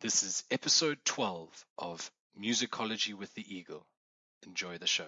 [0.00, 2.10] This is episode 12 of
[2.40, 3.84] Musicology with the Eagle.
[4.46, 5.04] Enjoy the show.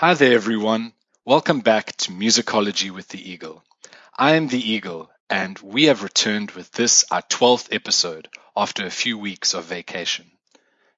[0.00, 0.94] Hi there, everyone.
[1.26, 3.62] Welcome back to Musicology with the Eagle.
[4.16, 8.90] I am the Eagle, and we have returned with this, our 12th episode, after a
[8.90, 10.30] few weeks of vacation.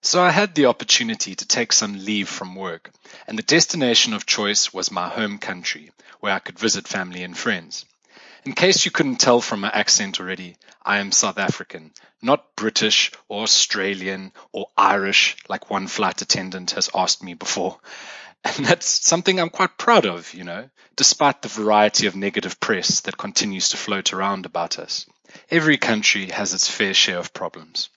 [0.03, 2.93] So I had the opportunity to take some leave from work,
[3.27, 7.37] and the destination of choice was my home country, where I could visit family and
[7.37, 7.85] friends.
[8.45, 11.91] In case you couldn't tell from my accent already, I am South African,
[12.23, 17.81] not British or Australian or Irish, like one flight attendant has asked me before.
[18.45, 23.01] And that's something I'm quite proud of, you know, despite the variety of negative press
[23.03, 25.07] that continues to float around about us.
[25.51, 27.89] Every country has its fair share of problems.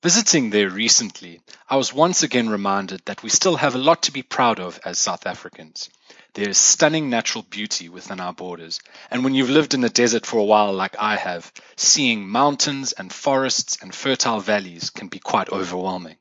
[0.00, 4.12] Visiting there recently, I was once again reminded that we still have a lot to
[4.12, 5.90] be proud of as South Africans.
[6.34, 8.78] There is stunning natural beauty within our borders,
[9.10, 12.92] and when you've lived in the desert for a while like I have, seeing mountains
[12.92, 16.18] and forests and fertile valleys can be quite overwhelming.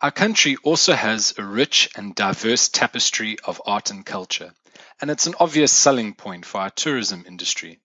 [0.00, 4.52] Our country also has a rich and diverse tapestry of art and culture,
[5.00, 7.78] and it's an obvious selling point for our tourism industry.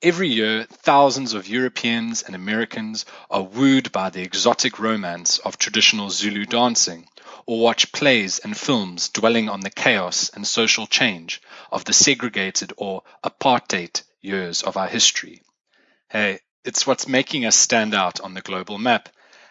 [0.00, 6.10] Every year, thousands of Europeans and Americans are wooed by the exotic romance of traditional
[6.10, 7.06] Zulu dancing,
[7.46, 12.72] or watch plays and films dwelling on the chaos and social change of the segregated
[12.76, 15.42] or apartheid years of our history.
[16.08, 19.08] Hey, it's what's making us stand out on the global map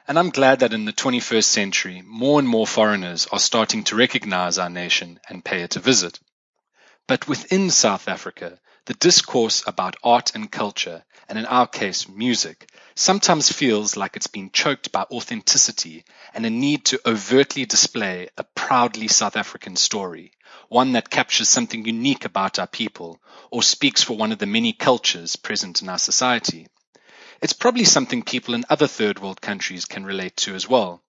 [0.08, 3.96] and I'm glad that in the 21st century, more and more foreigners are starting to
[3.96, 6.20] recognize our nation and pay it a visit.
[7.08, 12.70] But within South Africa, the discourse about art and culture, and in our case, music,
[12.96, 16.04] sometimes feels like it's been choked by authenticity
[16.34, 20.32] and a need to overtly display a proudly South African story,
[20.68, 24.74] one that captures something unique about our people or speaks for one of the many
[24.74, 26.68] cultures present in our society.
[27.42, 31.02] It's probably something people in other third world countries can relate to as well.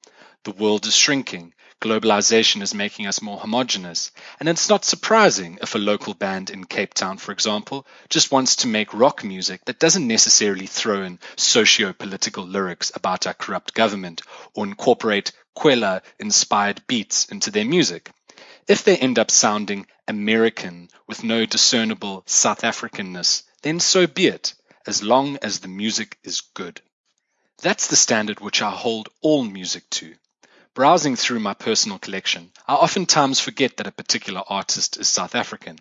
[0.45, 1.53] The world is shrinking.
[1.83, 4.11] Globalization is making us more homogenous.
[4.41, 8.57] And it's not surprising if a local band in Cape Town, for example, just wants
[8.57, 13.75] to make rock music that doesn't necessarily throw in socio political lyrics about our corrupt
[13.75, 14.23] government
[14.55, 18.11] or incorporate Kwela inspired beats into their music.
[18.67, 24.55] If they end up sounding American with no discernible South Africanness, then so be it
[24.87, 26.81] as long as the music is good.
[27.63, 30.15] That's the standard which I hold all music to.
[30.75, 35.79] Browsing through my personal collection, I oftentimes forget that a particular artist is South African.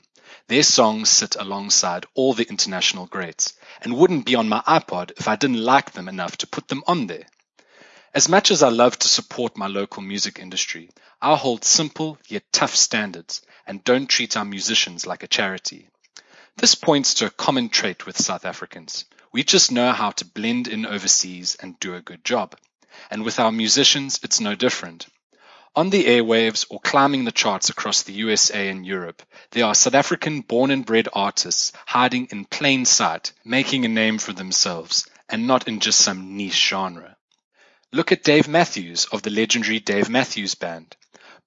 [0.48, 5.28] Their songs sit alongside all the international greats and wouldn't be on my iPod if
[5.28, 7.26] I didn't like them enough to put them on there.
[8.14, 10.90] As much as I love to support my local music industry,
[11.22, 15.88] I hold simple yet tough standards and don't treat our musicians like a charity.
[16.58, 19.06] This points to a common trait with South Africans.
[19.32, 22.56] We just know how to blend in overseas and do a good job.
[23.10, 25.08] And with our musicians, it's no different.
[25.74, 29.94] On the airwaves or climbing the charts across the USA and Europe, there are South
[29.94, 35.48] African born and bred artists hiding in plain sight, making a name for themselves, and
[35.48, 37.16] not in just some niche genre.
[37.94, 40.98] Look at Dave Matthews of the legendary Dave Matthews Band.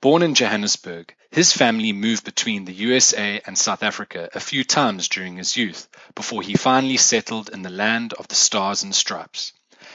[0.01, 5.09] Born in Johannesburg, his family moved between the USA and South Africa a few times
[5.09, 9.53] during his youth before he finally settled in the land of the stars and stripes.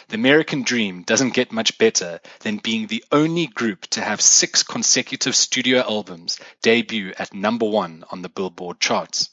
[0.09, 4.63] The American dream doesn't get much better than being the only group to have six
[4.63, 9.29] consecutive studio albums debut at number one on the Billboard charts.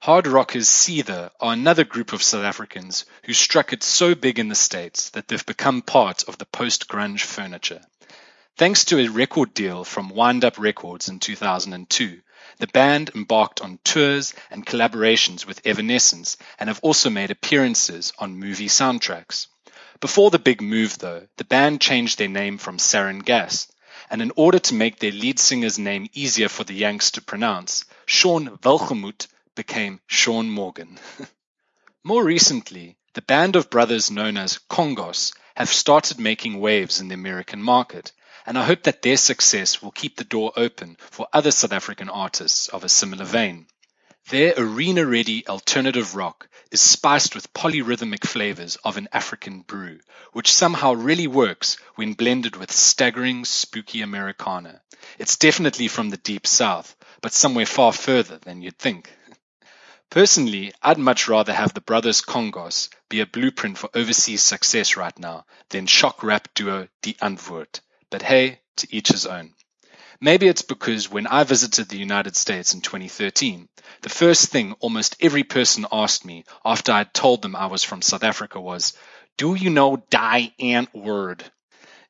[0.00, 4.48] Hard rockers Seether are another group of South Africans who struck it so big in
[4.48, 7.80] the States that they've become part of the post grunge furniture.
[8.58, 12.22] Thanks to a record deal from Wind Up Records in 2002,
[12.56, 18.38] the band embarked on tours and collaborations with Evanescence and have also made appearances on
[18.38, 19.48] movie soundtracks.
[20.00, 23.70] Before the big move, though, the band changed their name from Saron Gas,
[24.08, 27.84] and in order to make their lead singer's name easier for the Yanks to pronounce,
[28.06, 30.98] Sean Welgemoed became Sean Morgan.
[32.02, 37.14] More recently, the band of brothers known as Kongos have started making waves in the
[37.14, 38.12] American market
[38.46, 42.08] and I hope that their success will keep the door open for other South African
[42.08, 43.66] artists of a similar vein.
[44.30, 50.00] Their arena ready alternative rock is spiced with polyrhythmic flavors of an African brew,
[50.32, 54.80] which somehow really works when blended with staggering, spooky Americana.
[55.18, 59.12] It's definitely from the deep south, but somewhere far further than you'd think.
[60.10, 65.18] Personally, I'd much rather have the Brothers Kongos be a blueprint for overseas success right
[65.18, 67.80] now than shock rap duo Die Antwoord.
[68.16, 69.52] But hey, to each his own.
[70.22, 73.68] Maybe it's because when I visited the United States in 2013,
[74.00, 78.00] the first thing almost every person asked me after I'd told them I was from
[78.00, 78.94] South Africa was,
[79.36, 81.42] Do you know Die Antwoord?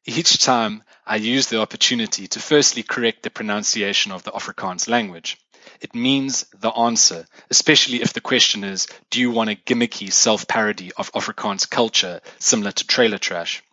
[0.04, 5.36] Each time I used the opportunity to firstly correct the pronunciation of the Afrikaans language.
[5.80, 10.92] It means the answer, especially if the question is, do you want a gimmicky self-parody
[10.96, 13.64] of Afrikaans culture similar to trailer trash?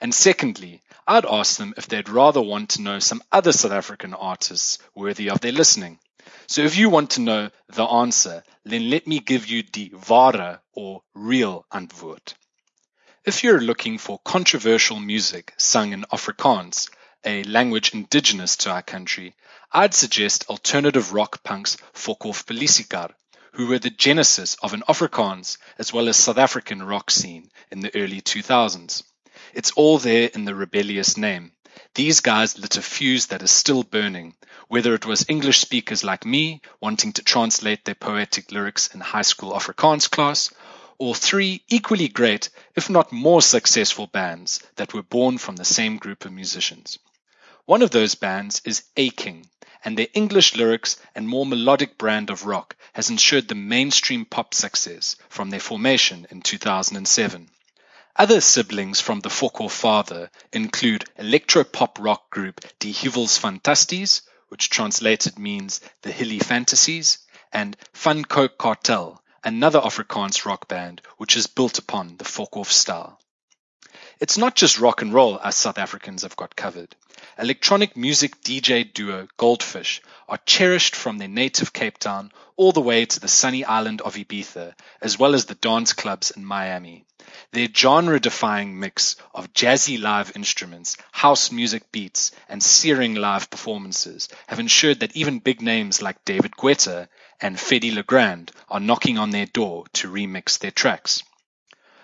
[0.00, 4.14] And secondly, I'd ask them if they'd rather want to know some other South African
[4.14, 5.98] artists worthy of their listening.
[6.46, 10.60] So if you want to know the answer, then let me give you the ware
[10.72, 12.32] or real antwoord.
[13.26, 16.88] If you're looking for controversial music sung in Afrikaans,
[17.24, 19.34] a language indigenous to our country,
[19.72, 23.12] I'd suggest alternative rock punks Fokofpolisiekar,
[23.52, 27.80] who were the genesis of an Afrikaans as well as South African rock scene in
[27.80, 29.02] the early 2000s.
[29.54, 31.52] It's all there in the rebellious name.
[31.94, 34.34] These guys lit a fuse that is still burning,
[34.66, 39.22] whether it was English speakers like me wanting to translate their poetic lyrics in high
[39.22, 40.50] school Afrikaans class,
[40.98, 45.98] or three equally great, if not more successful bands that were born from the same
[45.98, 46.98] group of musicians.
[47.64, 49.46] One of those bands is aKing,
[49.84, 54.52] and their English lyrics and more melodic brand of rock has ensured the mainstream pop
[54.52, 57.50] success from their formation in 2007.
[58.16, 65.36] Other siblings from the Fokof father include electro-pop rock group Die Heuwels Fantasties, which translated
[65.36, 67.18] means the Hilly Fantasies,
[67.52, 73.18] and Van Coke Kartel, another Afrikaans rock band which is built upon the Fokof style.
[74.20, 76.94] It's not just rock and roll us South Africans have got covered.
[77.36, 83.06] Electronic music DJ duo Goldfish are cherished from their native Cape Town all the way
[83.06, 87.06] to the sunny island of Ibiza, as well as the dance clubs in Miami.
[87.50, 94.28] Their genre defying mix of jazzy live instruments, house music beats, and searing live performances
[94.46, 97.08] have ensured that even big names like David Guetta
[97.40, 101.22] and Fedde Le Grand are knocking on their door to remix their tracks.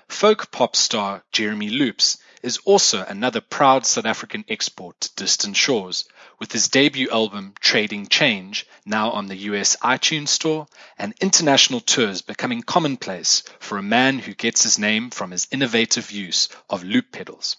[0.08, 6.08] Folk pop star Jeremy Loops is also another proud South African export to distant shores,
[6.38, 10.66] with his debut album Trading Change now on the US iTunes Store
[10.98, 16.10] and international tours becoming commonplace for a man who gets his name from his innovative
[16.10, 17.56] use of loop pedals.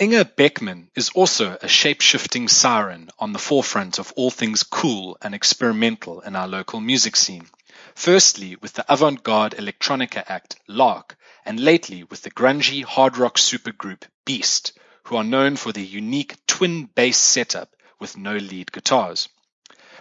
[0.00, 5.34] Inge Beckmann is also a shape-shifting siren on the forefront of all things cool and
[5.34, 7.46] experimental in our local music scene.
[7.94, 14.02] Firstly, with the avant-garde electronica act Lark, and lately with the grungy hard rock supergroup
[14.24, 14.72] Beast,
[15.04, 19.28] who are known for their unique twin bass setup with no lead guitars.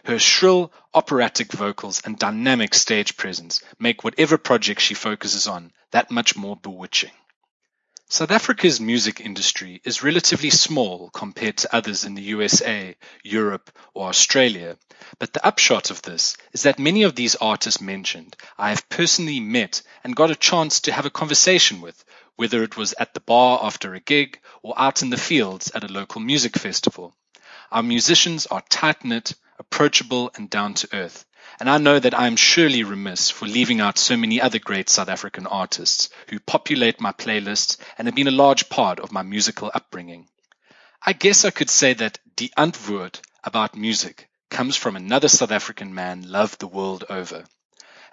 [0.05, 6.11] Her shrill, operatic vocals and dynamic stage presence make whatever project she focuses on that
[6.11, 7.11] much more bewitching.
[8.11, 14.07] South Africa's music industry is relatively small compared to others in the USA, Europe, or
[14.07, 14.79] Australia,
[15.19, 19.39] but the upshot of this is that many of these artists mentioned I have personally
[19.39, 22.03] met and got a chance to have a conversation with,
[22.35, 25.83] whether it was at the bar after a gig or out in the fields at
[25.83, 27.15] a local music festival.
[27.71, 31.25] Our musicians are tight knit, approachable, and down to earth,
[31.59, 34.87] and I know that I am surely remiss for leaving out so many other great
[34.87, 39.23] South African artists who populate my playlists and have been a large part of my
[39.23, 40.29] musical upbringing.
[41.05, 45.93] I guess I could say that Die Antwoord about music comes from another South African
[45.93, 47.43] man loved the world over.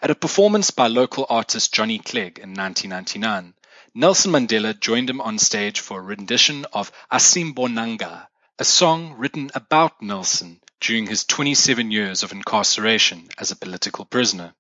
[0.02, 3.54] At a performance by local artist Johnny Clegg in 1999,
[3.94, 8.26] Nelson Mandela joined him on stage for a rendition of Asimbonanga,
[8.59, 14.54] a song written about Nelson during his 27 years of incarceration as a political prisoner.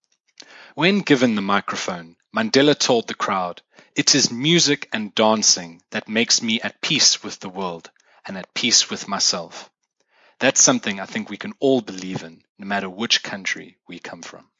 [0.74, 3.62] When given the microphone, Mandela told the crowd,
[3.94, 7.90] It is music and dancing that makes me at peace with the world
[8.26, 9.70] and at peace with myself.
[10.38, 14.22] That's something I think we can all believe in, no matter which country we come
[14.22, 14.50] from.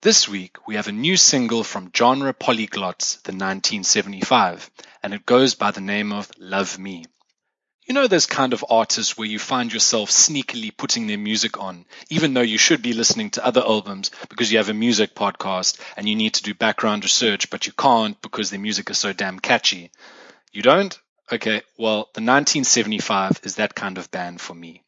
[0.00, 4.70] This week, we have a new single from Genre Polyglots, the 1975,
[5.02, 7.04] and it goes by the name of Love Me.
[7.88, 11.86] You know those kind of artists where you find yourself sneakily putting their music on,
[12.10, 15.80] even though you should be listening to other albums because you have a music podcast
[15.96, 19.14] and you need to do background research, but you can't because their music is so
[19.14, 19.90] damn catchy.
[20.52, 20.98] You don't?
[21.32, 24.82] Okay, well, the 1975 is that kind of band for me.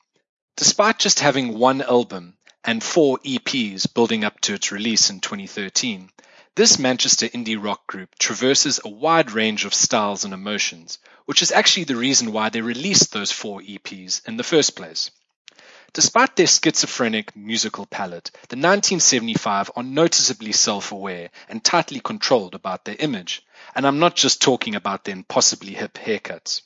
[0.59, 6.11] Despite just having one album and four EPs building up to its release in 2013,
[6.57, 11.53] This Manchester indie rock group traverses a wide range of styles and emotions, which is
[11.53, 15.13] actually the reason why they released those four EPs in the first place.
[15.93, 22.97] Despite their schizophrenic musical palette, the 1975 are noticeably self-aware and tightly controlled about their
[22.99, 23.47] image.
[23.77, 26.63] And I'm not just talking about their impossibly hip haircuts.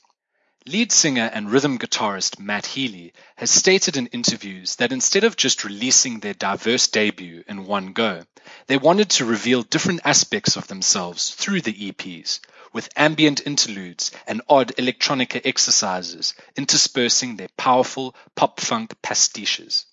[0.67, 5.63] Lead singer and rhythm guitarist Matt Healy has stated in interviews that instead of just
[5.63, 8.25] releasing their diverse debut in one go,
[8.67, 12.41] they wanted to reveal different aspects of themselves through the EPs,
[12.73, 19.85] with ambient interludes and odd electronica exercises interspersing their powerful pop funk pastiches.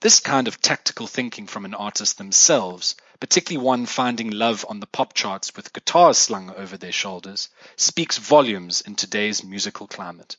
[0.00, 4.86] This kind of tactical thinking from an artist themselves, particularly one finding love on the
[4.86, 10.36] pop charts with guitars slung over their shoulders, speaks volumes in today's musical climate.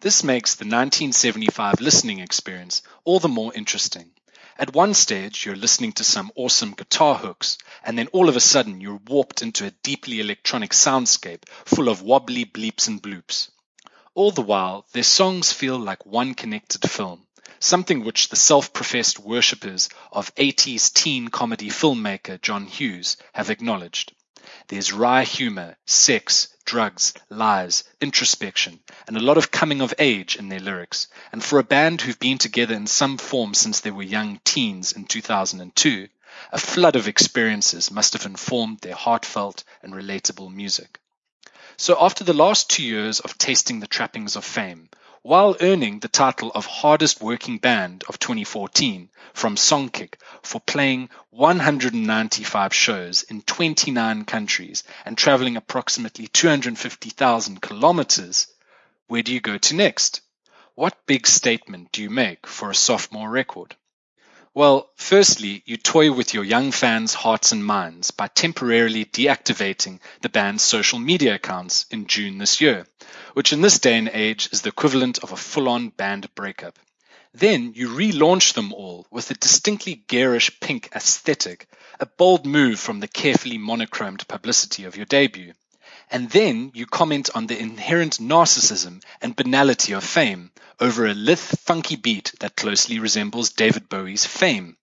[0.00, 4.12] This makes the 1975 listening experience all the more interesting
[4.58, 8.40] at one stage, you're listening to some awesome guitar hooks, and then all of a
[8.40, 13.50] sudden you're warped into a deeply electronic soundscape full of wobbly bleeps and bloops.
[14.14, 17.25] All the while, their songs feel like one connected film,
[17.58, 24.12] something which the self-professed worshippers of 80s teen comedy filmmaker John Hughes have acknowledged.
[24.68, 30.48] There's wry humor, sex, drugs, lies, introspection, and a lot of coming of age in
[30.48, 31.08] their lyrics.
[31.32, 34.92] And for a band who've been together in some form since they were young teens
[34.92, 36.08] in 2002,
[36.52, 41.00] a flood of experiences must have informed their heartfelt and relatable music.
[41.76, 44.88] So after the last two years of tasting the trappings of fame,
[45.26, 52.72] while earning the title of hardest working band of 2014 from Songkick for playing 195
[52.72, 58.46] shows in 29 countries and traveling approximately 250,000 kilometers,
[59.08, 60.20] where do you go to next?
[60.76, 63.74] What big statement do you make for a sophomore record?
[64.54, 70.28] Well, firstly, you toy with your young fans' hearts and minds by temporarily deactivating the
[70.28, 72.86] band's social media accounts in June this year,
[73.34, 76.78] which in this day and age is the equivalent of a full-on band breakup.
[77.32, 81.68] Then you relaunch them all with a distinctly garish pink aesthetic,
[82.00, 85.52] a bold move from the carefully monochromed publicity of your debut.
[86.10, 91.38] And then you comment on the inherent narcissism and banality of fame over a lithe,
[91.38, 94.76] funky beat that closely resembles David Bowie's Fame,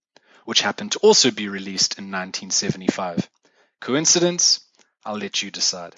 [0.46, 3.30] which happened to also be released in 1975.
[3.80, 4.60] Coincidence?
[5.06, 5.96] I'll let you decide.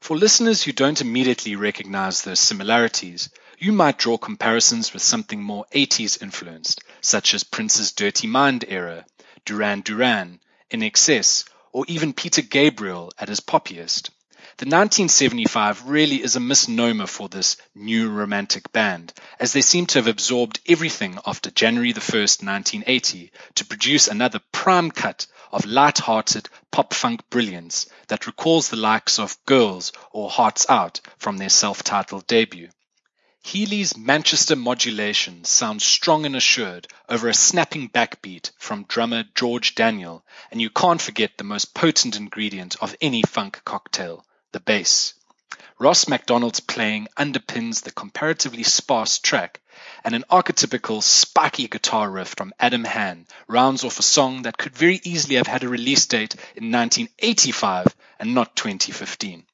[0.00, 5.64] For listeners who don't immediately recognize those similarities, you might draw comparisons with something more
[5.74, 9.06] 80s influenced, such as Prince's Dirty Mind era,
[9.44, 14.10] Duran Duran, INXS, or even Peter Gabriel at his poppiest.
[14.58, 19.98] The 1975 really is a misnomer for this new romantic band, as they seem to
[19.98, 27.30] have absorbed everything after January 1, 1980, to produce another prime cut of light-hearted pop-funk
[27.30, 32.68] brilliance that recalls the likes of Girls or Hearts Out from their self-titled debut.
[33.42, 40.22] Healy's Manchester modulation sounds strong and assured over a snapping backbeat from drummer George Daniel,
[40.50, 45.14] and you can't forget the most potent ingredient of any funk cocktail, the bass.
[45.78, 49.60] Ross MacDonald's playing underpins the comparatively sparse track,
[50.04, 54.74] and an archetypical spiky guitar riff from Adam Hann rounds off a song that could
[54.74, 59.44] very easily have had a release date in 1985 and not 2015.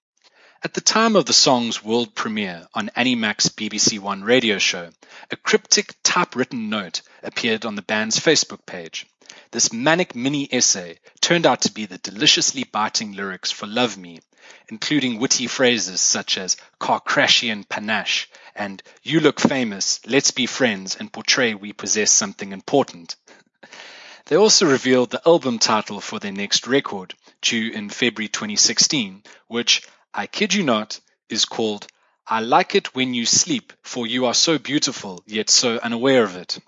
[0.62, 4.90] At the time of the song's world premiere on Annie Mac's BBC One radio show,
[5.32, 9.08] a cryptic typewritten note appeared on the band's Facebook page.
[9.50, 14.20] This manic mini essay turned out to be the deliciously biting lyrics for Love Me,
[14.68, 21.12] including witty phrases such as Carcrashian panache and You look famous, let's be friends and
[21.12, 23.16] portray we possess something important.
[24.26, 29.82] They also revealed the album title for their next record, due in February 2016, which,
[30.14, 31.88] I kid you not, is called
[32.26, 36.36] I Like It When You Sleep, for you are so beautiful, yet so unaware of
[36.36, 36.60] it.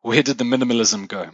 [0.00, 1.30] Where did the minimalism go?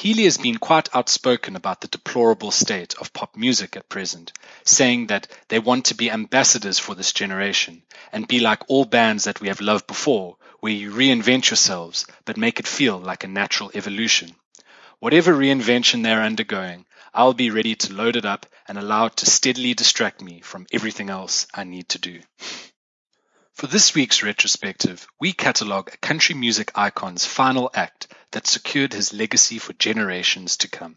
[0.00, 4.32] Healy has been quite outspoken about the deplorable state of pop music at present,
[4.64, 9.24] saying that they want to be ambassadors for this generation and be like all bands
[9.24, 13.28] that we have loved before, where you reinvent yourselves but make it feel like a
[13.28, 14.34] natural evolution.
[15.00, 19.26] Whatever reinvention they're undergoing, I'll be ready to load it up and allow it to
[19.26, 22.20] steadily distract me from everything else I need to do.
[23.52, 29.12] For this week's retrospective, we catalogue a country music icon's final act that secured his
[29.12, 30.96] legacy for generations to come.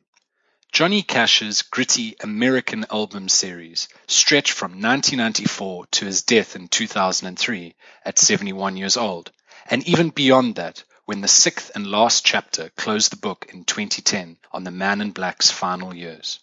[0.71, 8.17] Johnny Cash's gritty American album series stretched from 1994 to his death in 2003 at
[8.17, 9.31] 71 years old,
[9.69, 14.37] and even beyond that when the sixth and last chapter closed the book in 2010
[14.51, 16.39] on the Man in Black's final years.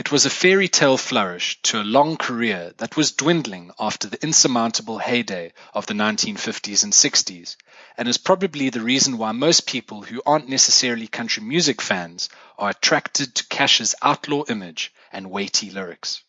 [0.00, 4.20] It was a fairy tale flourish to a long career that was dwindling after the
[4.22, 7.56] insurmountable heyday of the 1950s and 60s,
[7.98, 12.70] and is probably the reason why most people who aren't necessarily country music fans are
[12.70, 16.22] attracted to Cash's outlaw image and weighty lyrics.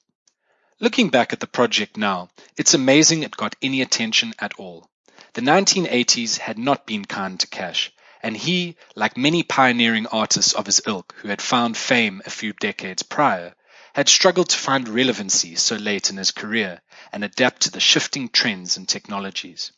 [0.82, 4.90] Looking back at the project now, it's amazing it got any attention at all.
[5.32, 10.66] The 1980s had not been kind to Cash, and he, like many pioneering artists of
[10.66, 13.56] his ilk who had found fame a few decades prior,
[13.94, 16.82] had struggled to find relevancy so late in his career
[17.12, 19.72] and adapt to the shifting trends and technologies.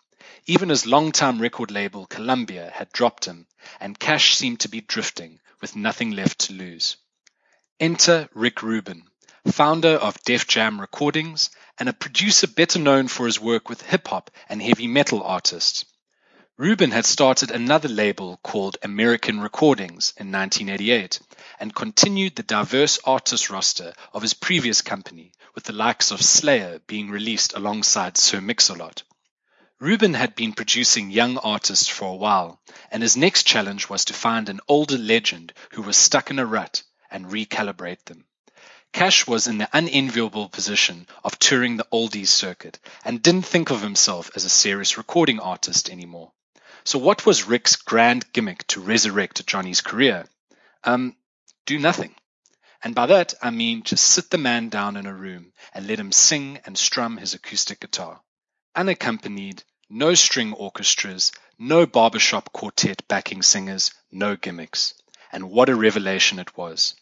[0.45, 3.47] Even his longtime record label Columbia had dropped him,
[3.79, 6.97] and Cash seemed to be drifting with nothing left to lose.
[7.79, 9.03] Enter Rick Rubin,
[9.51, 14.07] founder of Def Jam Recordings and a producer better known for his work with hip
[14.07, 15.85] hop and heavy metal artists.
[16.55, 21.19] Rubin had started another label called American Recordings in 1988
[21.59, 26.79] and continued the diverse artist roster of his previous company, with the likes of Slayer
[26.85, 29.01] being released alongside Sir Mix-a-Lot.
[29.79, 34.13] Rubin had been producing young artists for a while, and his next challenge was to
[34.13, 38.25] find an older legend who was stuck in a rut and recalibrate them.
[38.93, 43.81] Cash was in the unenviable position of touring the oldies circuit and didn't think of
[43.81, 46.31] himself as a serious recording artist anymore.
[46.85, 50.25] So what was Rick's grand gimmick to resurrect Johnny's career?
[50.83, 51.15] Um,
[51.65, 52.13] do nothing.
[52.83, 55.99] And by that, I mean just sit the man down in a room and let
[55.99, 58.21] him sing and strum his acoustic guitar.
[58.75, 64.93] Unaccompanied, no string orchestras, no barbershop quartet backing singers, no gimmicks.
[65.31, 66.95] And what a revelation it was.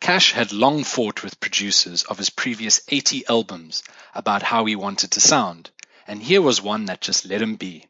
[0.00, 5.12] Cash had long fought with producers of his previous 80 albums about how he wanted
[5.12, 5.70] to sound,
[6.06, 7.86] and here was one that just let him be.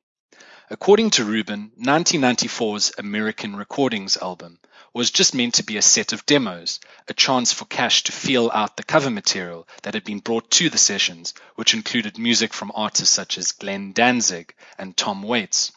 [0.70, 4.58] According to Rubin, 1994's American Recordings album
[4.92, 8.50] was just meant to be a set of demos, a chance for Cash to feel
[8.52, 12.70] out the cover material that had been brought to the sessions, which included music from
[12.74, 15.72] artists such as Glenn Danzig and Tom Waits.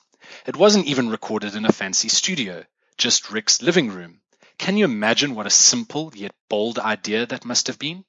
[0.46, 2.66] It wasn't even recorded in a fancy studio,
[2.98, 4.20] just Rick's living room.
[4.58, 8.04] Can you imagine what a simple yet bold idea that must have been?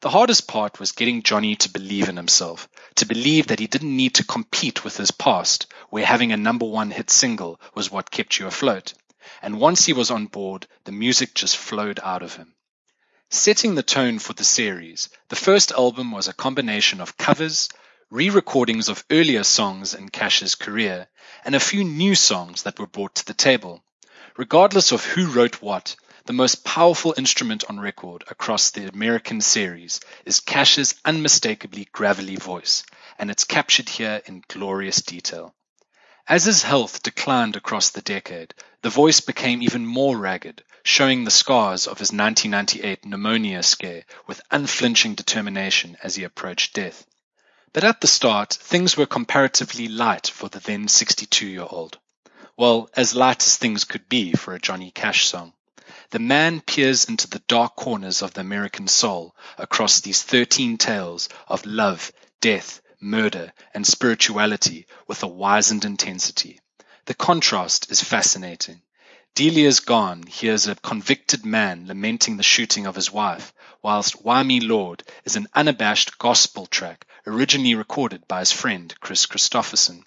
[0.00, 3.96] The hardest part was getting Johnny to believe in himself, to believe that he didn't
[3.96, 8.10] need to compete with his past, where having a number one hit single was what
[8.10, 8.94] kept you afloat.
[9.42, 12.54] And once he was on board, the music just flowed out of him.
[13.30, 17.68] Setting the tone for the series, the first album was a combination of covers,
[18.10, 21.08] re recordings of earlier songs in Cash's career,
[21.44, 23.84] and a few new songs that were brought to the table.
[24.36, 25.94] Regardless of who wrote what,
[26.28, 32.84] the most powerful instrument on record across the American series is Cash's unmistakably gravelly voice,
[33.18, 35.54] and it's captured here in glorious detail.
[36.26, 41.30] As his health declined across the decade, the voice became even more ragged, showing the
[41.30, 47.06] scars of his 1998 pneumonia scare with unflinching determination as he approached death.
[47.72, 51.96] But at the start, things were comparatively light for the then 62 year old.
[52.54, 55.54] Well, as light as things could be for a Johnny Cash song.
[56.10, 61.28] The man peers into the dark corners of the American soul across these 13 tales
[61.46, 66.60] of love, death, murder, and spirituality with a wizened intensity.
[67.04, 68.80] The contrast is fascinating.
[69.34, 74.60] Delia's Gone hears a convicted man lamenting the shooting of his wife, whilst Why Me
[74.60, 80.04] Lord is an unabashed gospel track originally recorded by his friend Kris Kristofferson.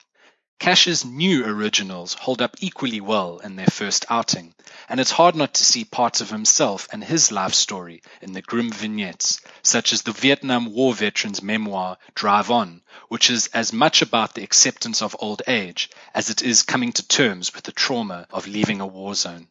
[0.62, 4.54] Cash's new originals hold up equally well in their first outing,
[4.88, 8.44] and it's hard not to see parts of himself and his life story in the
[8.44, 14.04] grim vignettes, such as the Vietnam War veteran's memoir Drive On, which is as much
[14.04, 18.28] about the acceptance of old age as it is coming to terms with the trauma
[18.30, 19.48] of leaving a war zone.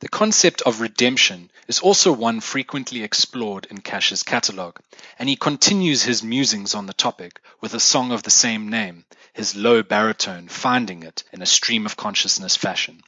[0.00, 4.78] The concept of redemption is also one frequently explored in Cash's catalogue,
[5.18, 9.06] and he continues his musings on the topic with a song of the same name,
[9.32, 13.02] his low baritone finding it in a stream of consciousness fashion.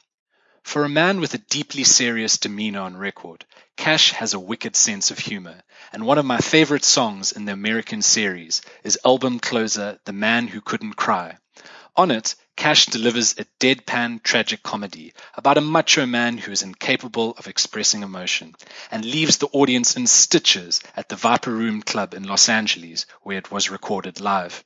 [0.65, 3.45] For a man with a deeply serious demeanor on record,
[3.77, 7.53] Cash has a wicked sense of humor, and one of my favorite songs in the
[7.53, 11.39] American series is album closer The Man Who Couldn't Cry.
[11.97, 17.35] On it, Cash delivers a deadpan tragic comedy about a macho man who is incapable
[17.39, 18.55] of expressing emotion
[18.91, 23.39] and leaves the audience in stitches at the Viper Room Club in Los Angeles where
[23.39, 24.63] it was recorded live.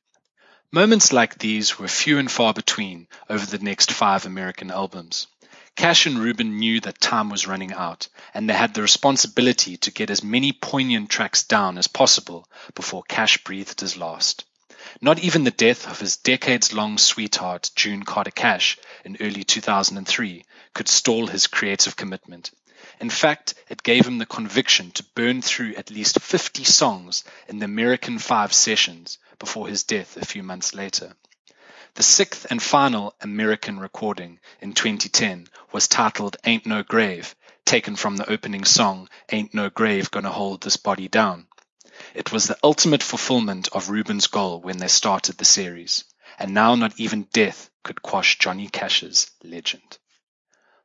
[0.70, 5.28] Moments like these were few and far between over the next five American albums.
[5.76, 9.90] Cash and Rubin knew that time was running out, and they had the responsibility to
[9.90, 14.44] get as many poignant tracks down as possible before Cash breathed his last.
[15.00, 20.44] Not even the death of his decades long sweetheart, June Carter Cash, in early 2003,
[20.74, 22.50] could stall his creative commitment.
[23.00, 27.58] In fact, it gave him the conviction to burn through at least 50 songs in
[27.58, 31.14] the American Five sessions before his death a few months later.
[31.94, 38.16] The sixth and final American recording in 2010 was titled Ain't No Grave, taken from
[38.16, 41.46] the opening song Ain't No Grave Gonna Hold This Body Down.
[42.14, 46.04] It was the ultimate fulfillment of Rubin's goal when they started the series,
[46.38, 49.98] and now not even death could quash Johnny Cash's legend.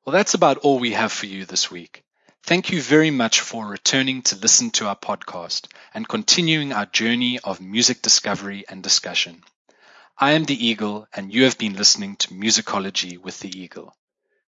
[0.05, 2.03] Well, that's about all we have for you this week.
[2.43, 7.39] Thank you very much for returning to listen to our podcast and continuing our journey
[7.39, 9.43] of music discovery and discussion.
[10.17, 13.95] I am the Eagle, and you have been listening to Musicology with the Eagle.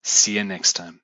[0.03, 1.01] See you next time.